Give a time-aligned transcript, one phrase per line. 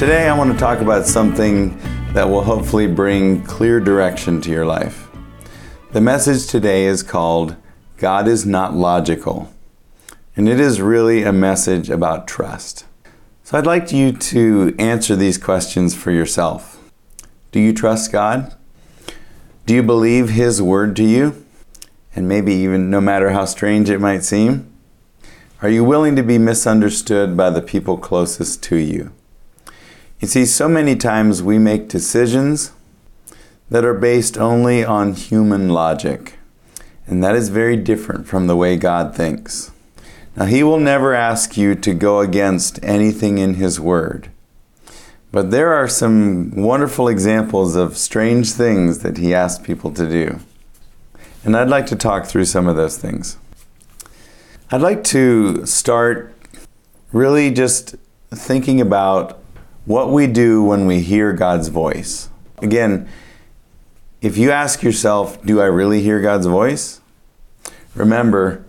[0.00, 1.76] Today I want to talk about something
[2.14, 5.10] that will hopefully bring clear direction to your life.
[5.92, 7.54] The message today is called
[7.98, 9.52] God is Not Logical,
[10.34, 12.86] and it is really a message about trust.
[13.44, 16.82] So I'd like you to answer these questions for yourself.
[17.52, 18.54] Do you trust God?
[19.66, 21.44] Do you believe His word to you?
[22.16, 24.72] And maybe even no matter how strange it might seem?
[25.60, 29.12] Are you willing to be misunderstood by the people closest to you?
[30.20, 32.72] You see, so many times we make decisions
[33.70, 36.34] that are based only on human logic,
[37.06, 39.70] and that is very different from the way God thinks.
[40.36, 44.28] Now, He will never ask you to go against anything in His Word.
[45.32, 50.40] But there are some wonderful examples of strange things that He asked people to do.
[51.44, 53.38] And I'd like to talk through some of those things.
[54.70, 56.34] I'd like to start
[57.10, 57.96] really just
[58.30, 59.40] thinking about
[59.84, 62.28] what we do when we hear God's voice.
[62.58, 63.08] Again,
[64.20, 67.00] if you ask yourself, Do I really hear God's voice?
[67.94, 68.64] Remember,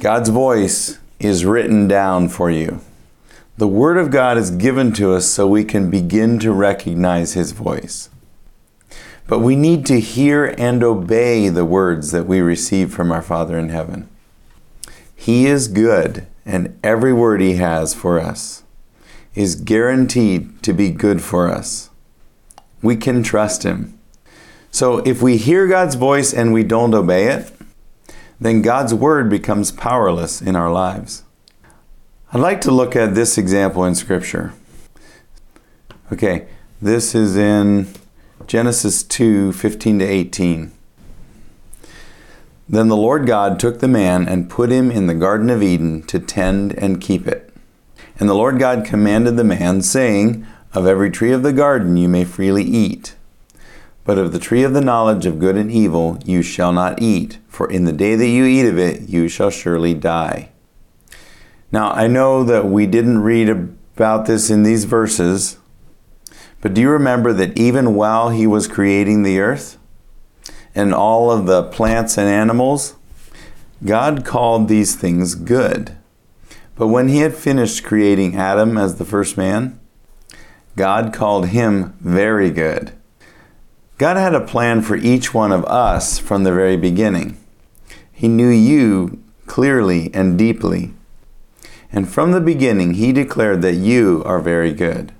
[0.00, 2.80] God's voice is written down for you.
[3.58, 7.52] The Word of God is given to us so we can begin to recognize His
[7.52, 8.08] voice.
[9.26, 13.58] But we need to hear and obey the words that we receive from our Father
[13.58, 14.08] in heaven.
[15.14, 18.64] He is good, and every word He has for us
[19.34, 21.90] is guaranteed to be good for us.
[22.82, 23.98] We can trust Him.
[24.70, 27.52] So if we hear God's voice and we don't obey it,
[28.40, 31.24] then God's word becomes powerless in our lives.
[32.32, 34.54] I'd like to look at this example in Scripture.
[36.12, 36.46] Okay,
[36.80, 37.88] this is in
[38.46, 40.72] Genesis 2 15 to 18.
[42.68, 46.02] Then the Lord God took the man and put him in the Garden of Eden
[46.04, 47.49] to tend and keep it.
[48.20, 52.06] And the Lord God commanded the man, saying, Of every tree of the garden you
[52.06, 53.16] may freely eat,
[54.04, 57.38] but of the tree of the knowledge of good and evil you shall not eat,
[57.48, 60.50] for in the day that you eat of it you shall surely die.
[61.72, 65.56] Now, I know that we didn't read about this in these verses,
[66.60, 69.78] but do you remember that even while he was creating the earth
[70.74, 72.96] and all of the plants and animals,
[73.82, 75.96] God called these things good.
[76.80, 79.78] But when he had finished creating Adam as the first man,
[80.76, 82.92] God called him very good.
[83.98, 87.36] God had a plan for each one of us from the very beginning.
[88.10, 90.94] He knew you clearly and deeply.
[91.92, 95.12] And from the beginning, He declared that you are very good.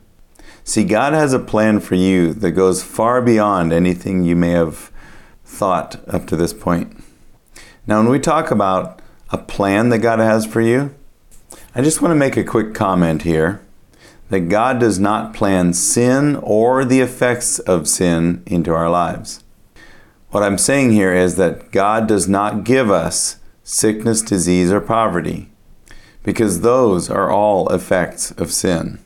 [0.64, 4.90] See, God has a plan for you that goes far beyond anything you may have
[5.44, 7.04] thought up to this point.
[7.86, 10.94] Now, when we talk about a plan that God has for you,
[11.72, 13.64] I just want to make a quick comment here
[14.28, 19.44] that God does not plan sin or the effects of sin into our lives.
[20.30, 25.48] What I'm saying here is that God does not give us sickness, disease, or poverty,
[26.24, 28.98] because those are all effects of sin.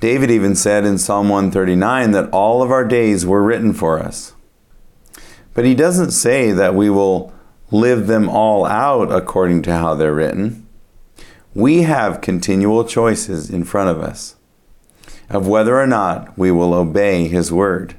[0.00, 4.34] David even said in Psalm 139 that all of our days were written for us.
[5.54, 7.32] But he doesn't say that we will
[7.70, 10.67] live them all out according to how they're written
[11.54, 14.36] we have continual choices in front of us
[15.30, 17.94] of whether or not we will obey His word.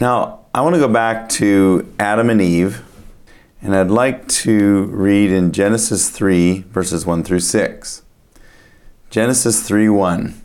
[0.00, 2.82] Now, I want to go back to Adam and Eve,
[3.60, 8.02] and I'd like to read in Genesis 3, verses 1 through 6.
[9.10, 10.40] Genesis 3 1.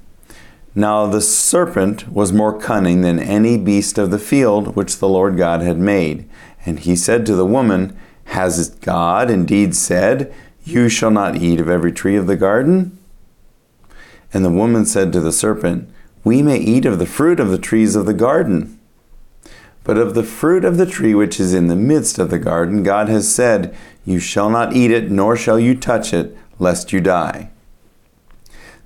[0.74, 5.36] Now the serpent was more cunning than any beast of the field which the Lord
[5.36, 6.30] God had made.
[6.66, 10.34] And he said to the woman, Has God indeed said,
[10.72, 12.98] you shall not eat of every tree of the garden?
[14.34, 15.90] And the woman said to the serpent,
[16.24, 18.80] We may eat of the fruit of the trees of the garden.
[19.84, 22.84] But of the fruit of the tree which is in the midst of the garden,
[22.84, 23.76] God has said,
[24.06, 27.50] You shall not eat it, nor shall you touch it, lest you die.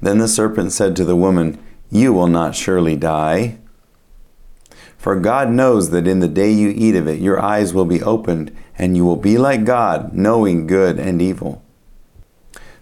[0.01, 1.59] Then the serpent said to the woman,
[1.91, 3.57] You will not surely die.
[4.97, 8.01] For God knows that in the day you eat of it, your eyes will be
[8.01, 11.61] opened, and you will be like God, knowing good and evil.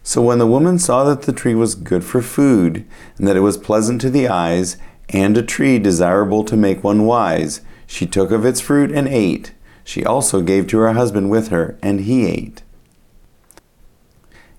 [0.03, 2.85] So when the woman saw that the tree was good for food,
[3.17, 4.75] and that it was pleasant to the eyes,
[5.09, 9.53] and a tree desirable to make one wise, she took of its fruit and ate.
[9.85, 12.63] She also gave to her husband with her, and he ate.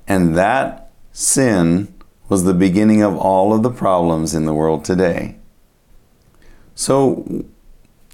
[0.08, 1.94] And that sin
[2.28, 5.36] was the beginning of all of the problems in the world today.
[6.74, 7.44] So,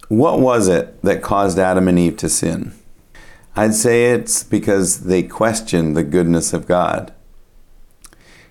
[0.09, 2.75] what was it that caused Adam and Eve to sin?
[3.55, 7.13] I'd say it's because they questioned the goodness of God.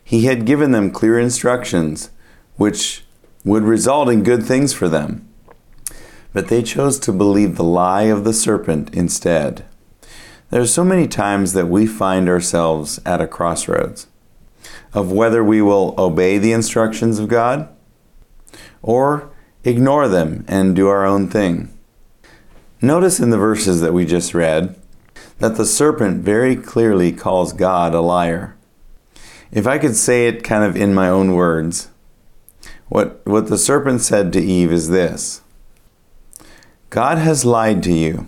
[0.09, 2.09] He had given them clear instructions
[2.55, 3.03] which
[3.45, 5.29] would result in good things for them.
[6.33, 9.65] But they chose to believe the lie of the serpent instead.
[10.49, 14.07] There are so many times that we find ourselves at a crossroads
[14.95, 17.69] of whether we will obey the instructions of God
[18.81, 19.29] or
[19.63, 21.71] ignore them and do our own thing.
[22.81, 24.75] Notice in the verses that we just read
[25.37, 28.55] that the serpent very clearly calls God a liar.
[29.51, 31.89] If I could say it kind of in my own words,
[32.87, 35.41] what, what the serpent said to Eve is this
[36.89, 38.27] God has lied to you.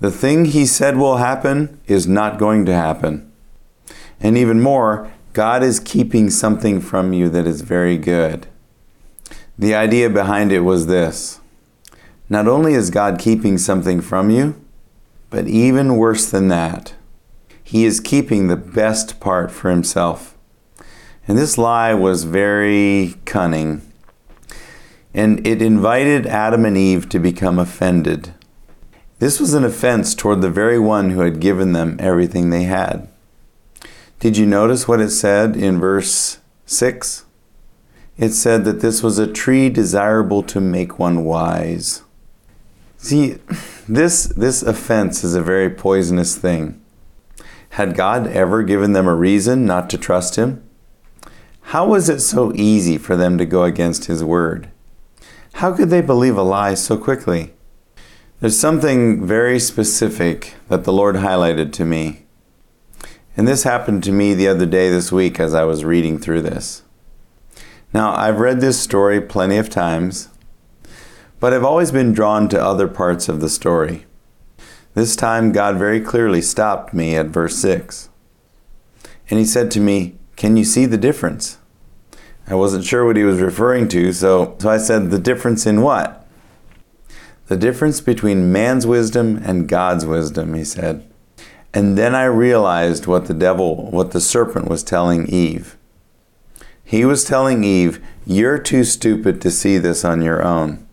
[0.00, 3.30] The thing he said will happen is not going to happen.
[4.20, 8.46] And even more, God is keeping something from you that is very good.
[9.58, 11.40] The idea behind it was this
[12.28, 14.60] not only is God keeping something from you,
[15.30, 16.94] but even worse than that,
[17.64, 20.36] He is keeping the best part for Himself.
[21.26, 23.80] And this lie was very cunning.
[25.14, 28.34] And it invited Adam and Eve to become offended.
[29.18, 33.08] This was an offense toward the very one who had given them everything they had.
[34.20, 37.24] Did you notice what it said in verse 6?
[38.16, 42.02] It said that this was a tree desirable to make one wise.
[42.98, 43.38] See,
[43.88, 46.80] this, this offense is a very poisonous thing.
[47.74, 50.62] Had God ever given them a reason not to trust Him?
[51.60, 54.68] How was it so easy for them to go against His word?
[55.54, 57.52] How could they believe a lie so quickly?
[58.38, 62.26] There's something very specific that the Lord highlighted to me.
[63.36, 66.42] And this happened to me the other day this week as I was reading through
[66.42, 66.84] this.
[67.92, 70.28] Now, I've read this story plenty of times,
[71.40, 74.06] but I've always been drawn to other parts of the story.
[74.94, 78.08] This time, God very clearly stopped me at verse 6.
[79.28, 81.58] And He said to me, Can you see the difference?
[82.46, 85.82] I wasn't sure what He was referring to, so, so I said, The difference in
[85.82, 86.26] what?
[87.48, 91.08] The difference between man's wisdom and God's wisdom, He said.
[91.72, 95.76] And then I realized what the devil, what the serpent was telling Eve.
[96.84, 100.86] He was telling Eve, You're too stupid to see this on your own.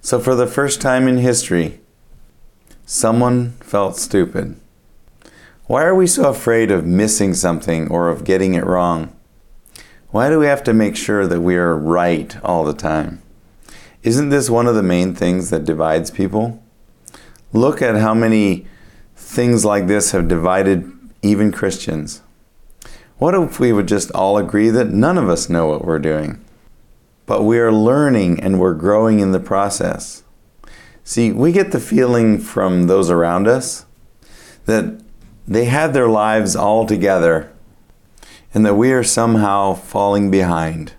[0.00, 1.80] So, for the first time in history,
[2.90, 4.58] someone felt stupid.
[5.66, 9.14] Why are we so afraid of missing something or of getting it wrong?
[10.08, 13.20] Why do we have to make sure that we are right all the time?
[14.02, 16.62] Isn't this one of the main things that divides people?
[17.52, 18.66] Look at how many
[19.14, 22.22] things like this have divided even Christians.
[23.18, 26.42] What if we would just all agree that none of us know what we're doing?
[27.26, 30.22] But we are learning and we're growing in the process.
[31.08, 33.86] See, we get the feeling from those around us
[34.66, 35.00] that
[35.46, 37.50] they have their lives all together
[38.52, 40.92] and that we are somehow falling behind.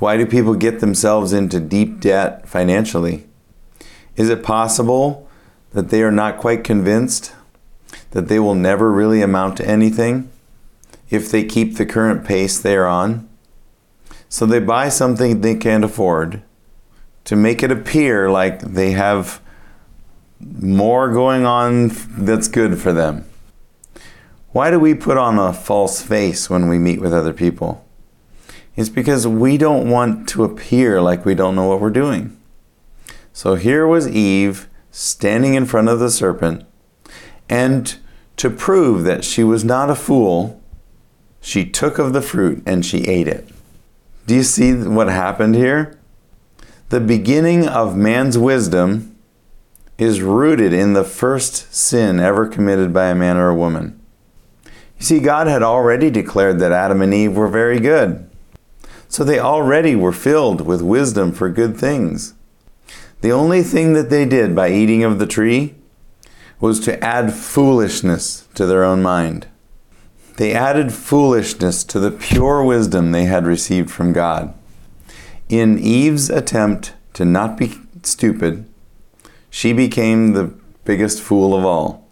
[0.00, 3.28] Why do people get themselves into deep debt financially?
[4.16, 5.28] Is it possible
[5.74, 7.32] that they are not quite convinced
[8.10, 10.28] that they will never really amount to anything?
[11.08, 13.26] if they keep the current pace they are on.
[14.28, 16.42] So they buy something they can't afford
[17.28, 19.42] to make it appear like they have
[20.40, 23.22] more going on that's good for them.
[24.52, 27.86] Why do we put on a false face when we meet with other people?
[28.76, 32.34] It's because we don't want to appear like we don't know what we're doing.
[33.34, 36.64] So here was Eve standing in front of the serpent,
[37.46, 37.94] and
[38.38, 40.62] to prove that she was not a fool,
[41.42, 43.50] she took of the fruit and she ate it.
[44.26, 45.97] Do you see what happened here?
[46.90, 49.14] The beginning of man's wisdom
[49.98, 54.00] is rooted in the first sin ever committed by a man or a woman.
[54.64, 58.30] You see, God had already declared that Adam and Eve were very good.
[59.06, 62.32] So they already were filled with wisdom for good things.
[63.20, 65.74] The only thing that they did by eating of the tree
[66.58, 69.46] was to add foolishness to their own mind.
[70.38, 74.54] They added foolishness to the pure wisdom they had received from God.
[75.48, 78.66] In Eve's attempt to not be stupid,
[79.50, 80.52] she became the
[80.84, 82.06] biggest fool of all.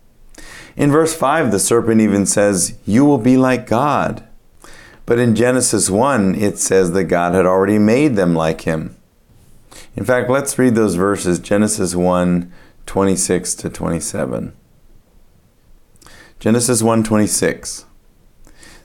[0.77, 4.27] In verse 5, the serpent even says, You will be like God.
[5.07, 8.97] But in Genesis 1, it says that God had already made them like him.
[9.95, 12.53] In fact, let's read those verses Genesis 1
[12.85, 14.53] 26 to 27.
[16.39, 17.87] Genesis 1 26.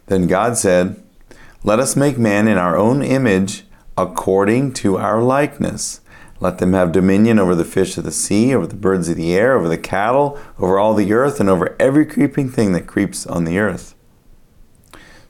[0.08, 1.02] Then God said,
[1.64, 3.64] Let us make man in our own image,
[3.98, 6.02] according to our likeness.
[6.40, 9.34] Let them have dominion over the fish of the sea, over the birds of the
[9.36, 13.28] air, over the cattle, over all the earth, and over every creeping thing that creeps
[13.28, 13.94] on the earth.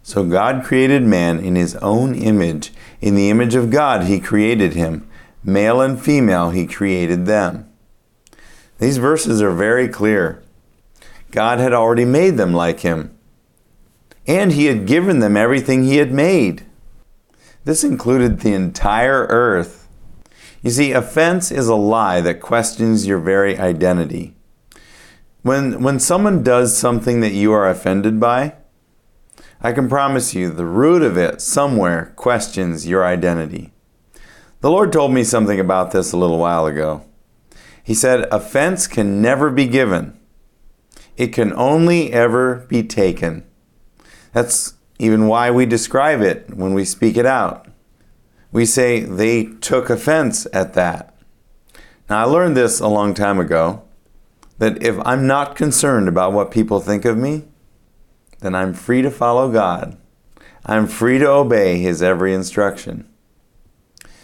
[0.03, 2.71] So God created man in his own image.
[3.01, 5.07] In the image of God, he created him.
[5.43, 7.67] Male and female, he created them.
[8.79, 10.41] These verses are very clear.
[11.29, 13.17] God had already made them like him,
[14.25, 16.65] and he had given them everything he had made.
[17.63, 19.87] This included the entire earth.
[20.61, 24.35] You see, offense is a lie that questions your very identity.
[25.43, 28.55] When, when someone does something that you are offended by,
[29.61, 33.71] I can promise you the root of it somewhere questions your identity.
[34.61, 37.05] The Lord told me something about this a little while ago.
[37.83, 40.19] He said, Offense can never be given,
[41.17, 43.43] it can only ever be taken.
[44.33, 47.65] That's even why we describe it when we speak it out.
[48.51, 51.17] We say they took offense at that.
[52.07, 53.81] Now, I learned this a long time ago
[54.59, 57.45] that if I'm not concerned about what people think of me,
[58.41, 59.97] then I'm free to follow God.
[60.67, 63.09] I'm free to obey His every instruction.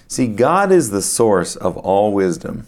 [0.08, 2.68] See, God is the source of all wisdom,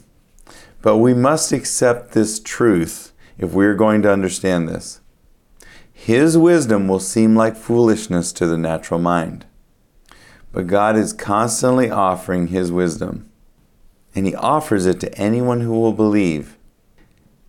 [0.82, 5.00] but we must accept this truth if we're going to understand this.
[6.02, 9.46] His wisdom will seem like foolishness to the natural mind.
[10.54, 13.30] But God is constantly offering His wisdom,
[14.16, 16.58] and He offers it to anyone who will believe.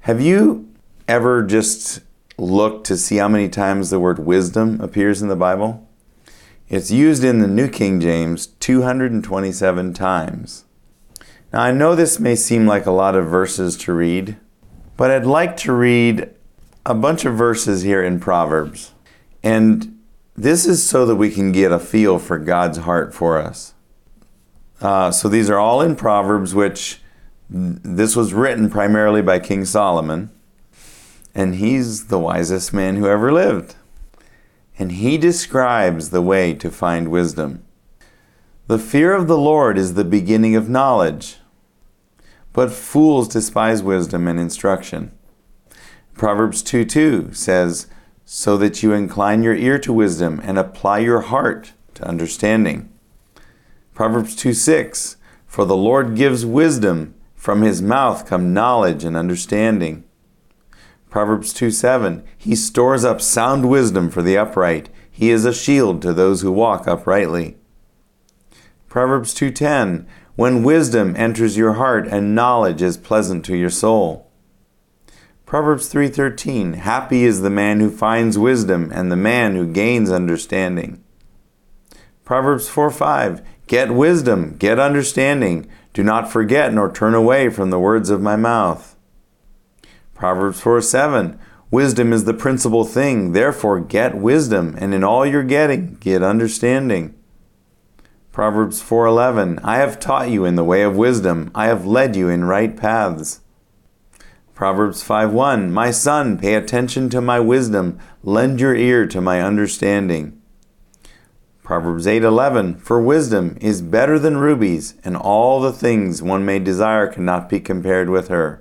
[0.01, 0.69] Have you
[1.07, 2.01] ever just
[2.37, 5.89] looked to see how many times the word wisdom appears in the Bible?
[6.69, 10.65] It's used in the New King James 227 times.
[11.53, 14.37] Now, I know this may seem like a lot of verses to read,
[14.97, 16.35] but I'd like to read
[16.87, 18.93] a bunch of verses here in Proverbs.
[19.43, 19.99] And
[20.35, 23.75] this is so that we can get a feel for God's heart for us.
[24.81, 27.01] Uh, so these are all in Proverbs, which
[27.49, 30.31] this was written primarily by King Solomon.
[31.35, 33.77] And he's the wisest man who ever lived.
[34.79, 37.63] And he describes the way to find wisdom.
[38.67, 41.39] The fear of the Lord is the beginning of knowledge,
[42.53, 45.13] but fools despise wisdom and instruction.
[46.21, 47.87] Proverbs 2 2 says,
[48.27, 52.91] So that you incline your ear to wisdom and apply your heart to understanding.
[53.95, 60.05] Proverbs 2 6 For the Lord gives wisdom, from his mouth come knowledge and understanding.
[61.09, 66.03] Proverbs 2 7 He stores up sound wisdom for the upright, he is a shield
[66.03, 67.57] to those who walk uprightly.
[68.91, 70.05] Proverbs 2:10
[70.37, 74.30] When wisdom enters your heart and knowledge is pleasant to your soul.
[75.51, 81.01] Proverbs 3:13 Happy is the man who finds wisdom and the man who gains understanding.
[82.25, 85.67] Proverbs 4:5 Get wisdom, get understanding.
[85.93, 88.95] Do not forget nor turn away from the words of my mouth.
[90.15, 91.37] Proverbs 4:7
[91.73, 97.13] Wisdom is the principal thing, therefore get wisdom, and in all your getting, get understanding.
[98.31, 102.29] Proverbs 4:11 I have taught you in the way of wisdom, I have led you
[102.29, 103.41] in right paths.
[104.61, 110.35] Proverbs 5:1 My son, pay attention to my wisdom, lend your ear to my understanding.
[111.65, 117.07] Proverbs 8:11 For wisdom is better than rubies, and all the things one may desire
[117.07, 118.61] cannot be compared with her.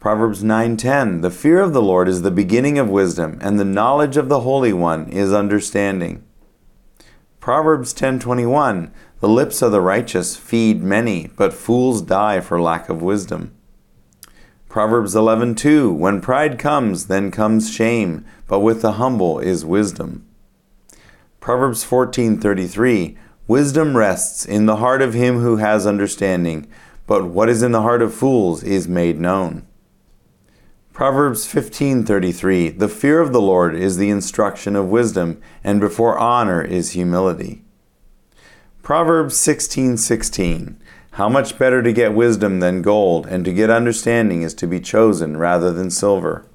[0.00, 4.18] Proverbs 9:10 The fear of the Lord is the beginning of wisdom, and the knowledge
[4.18, 6.24] of the Holy One is understanding.
[7.40, 13.00] Proverbs 10:21 The lips of the righteous feed many, but fools die for lack of
[13.00, 13.52] wisdom.
[14.68, 20.26] Proverbs 11:2 When pride comes, then comes shame, but with the humble is wisdom.
[21.40, 26.66] Proverbs 14:33 Wisdom rests in the heart of him who has understanding,
[27.06, 29.62] but what is in the heart of fools is made known.
[30.92, 36.60] Proverbs 15:33 The fear of the Lord is the instruction of wisdom, and before honor
[36.60, 37.62] is humility.
[38.82, 40.76] Proverbs 16:16
[41.18, 44.78] how much better to get wisdom than gold, and to get understanding is to be
[44.78, 46.46] chosen rather than silver.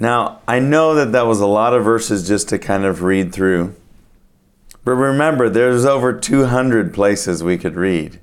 [0.00, 3.32] Now, I know that that was a lot of verses just to kind of read
[3.32, 3.76] through.
[4.84, 8.18] But remember, there's over 200 places we could read.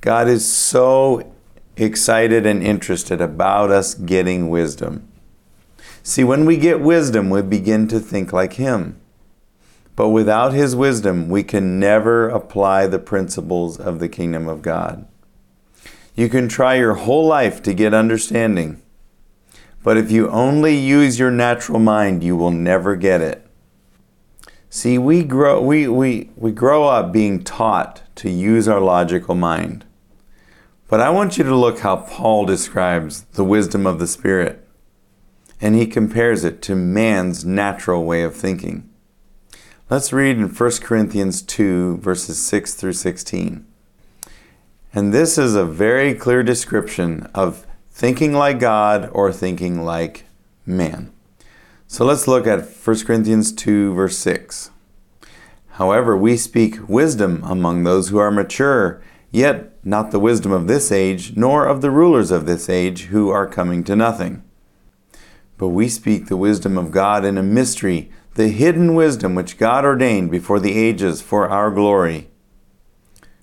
[0.00, 1.30] God is so
[1.76, 5.06] excited and interested about us getting wisdom.
[6.02, 8.99] See, when we get wisdom, we begin to think like Him.
[10.00, 15.06] But without His wisdom, we can never apply the principles of the kingdom of God.
[16.14, 18.80] You can try your whole life to get understanding,
[19.84, 23.46] but if you only use your natural mind, you will never get it.
[24.70, 29.84] See, we grow, we, we, we grow up being taught to use our logical mind.
[30.88, 34.66] But I want you to look how Paul describes the wisdom of the Spirit.
[35.60, 38.89] and he compares it to man's natural way of thinking.
[39.90, 43.66] Let's read in 1 Corinthians 2, verses 6 through 16.
[44.94, 50.26] And this is a very clear description of thinking like God or thinking like
[50.64, 51.10] man.
[51.88, 54.70] So let's look at 1 Corinthians 2, verse 6.
[55.70, 60.92] However, we speak wisdom among those who are mature, yet not the wisdom of this
[60.92, 64.44] age, nor of the rulers of this age who are coming to nothing.
[65.58, 69.84] But we speak the wisdom of God in a mystery, the hidden wisdom which God
[69.84, 72.30] ordained before the ages for our glory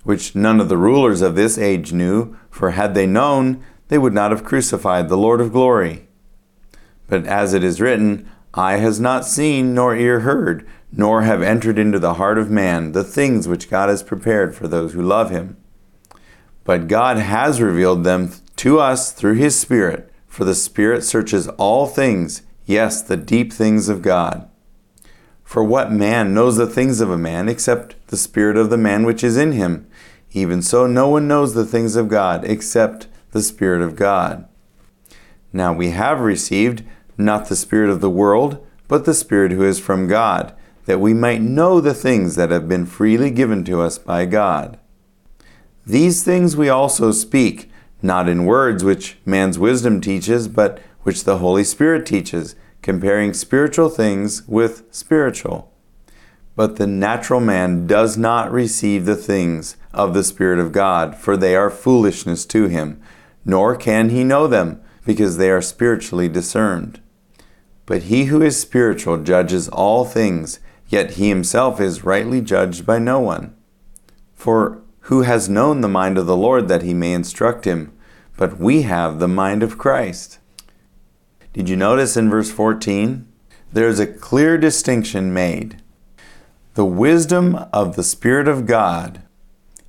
[0.08, 4.14] which none of the rulers of this age knew, for had they known, they would
[4.14, 6.08] not have crucified the Lord of glory.
[7.10, 11.78] But as it is written, Eye has not seen, nor ear heard, nor have entered
[11.78, 15.30] into the heart of man the things which God has prepared for those who love
[15.30, 15.58] him.
[16.64, 21.86] But God has revealed them to us through his Spirit, for the Spirit searches all
[21.86, 24.50] things, yes, the deep things of God.
[25.48, 29.06] For what man knows the things of a man except the spirit of the man
[29.06, 29.88] which is in him?
[30.34, 34.46] Even so, no one knows the things of God except the Spirit of God.
[35.54, 36.84] Now we have received
[37.18, 40.54] not the Spirit of the world, but the Spirit who is from God,
[40.86, 44.78] that we might know the things that have been freely given to us by God.
[45.86, 51.38] These things we also speak, not in words which man's wisdom teaches, but which the
[51.38, 55.70] Holy Spirit teaches comparing spiritual things with spiritual.
[56.56, 61.36] But the natural man does not receive the things of the Spirit of God, for
[61.36, 63.02] they are foolishness to him,
[63.44, 67.02] nor can he know them, because they are spiritually discerned.
[67.86, 73.00] But he who is spiritual judges all things, yet he himself is rightly judged by
[73.00, 73.54] no one.
[74.34, 77.92] For who has known the mind of the Lord that he may instruct him?
[78.38, 80.40] But we have the mind of Christ.
[81.58, 83.28] Did you notice in verse 14?
[83.74, 85.82] There is a clear distinction made.
[86.76, 89.24] The wisdom of the Spirit of God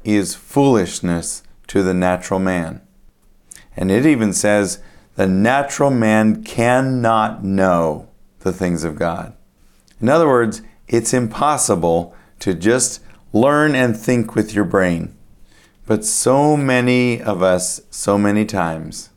[0.03, 2.81] is foolishness to the natural man.
[3.77, 4.81] And it even says,
[5.17, 9.35] the natural man cannot know the things of God.
[10.01, 13.03] In other words, it's impossible to just
[13.35, 15.15] learn and think with your brain.
[15.85, 19.11] But so many of us, so many times,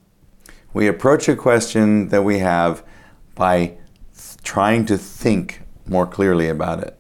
[0.74, 2.84] we approach a question that we have
[3.36, 3.78] by
[4.44, 6.98] trying to think more clearly about it.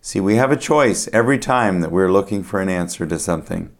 [0.00, 3.70] See, we have a choice every time that we're looking for an answer to something.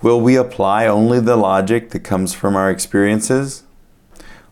[0.00, 3.64] Will we apply only the logic that comes from our experiences?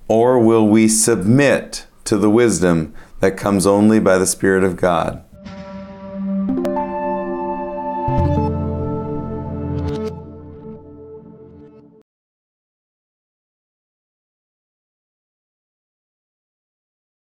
[0.09, 5.25] Or will we submit to the wisdom that comes only by the Spirit of God?